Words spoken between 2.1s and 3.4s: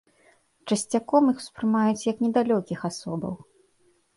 як недалёкіх асобаў.